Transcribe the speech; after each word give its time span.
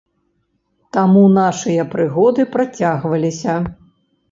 Таму 0.97 1.23
нашыя 1.33 1.85
прыгоды 1.93 2.49
працягваліся. 2.57 3.61